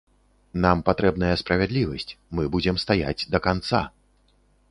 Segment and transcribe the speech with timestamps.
[0.63, 3.85] Нам патрэбная справядлівасць, мы будзем стаяць да канца!